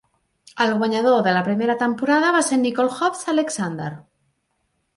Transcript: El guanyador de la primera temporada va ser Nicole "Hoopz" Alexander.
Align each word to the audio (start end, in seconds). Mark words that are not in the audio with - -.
El 0.63 0.71
guanyador 0.79 1.19
de 1.27 1.33
la 1.35 1.43
primera 1.49 1.75
temporada 1.83 2.33
va 2.37 2.43
ser 2.49 2.59
Nicole 2.63 2.97
"Hoopz" 2.97 3.23
Alexander. 3.37 3.95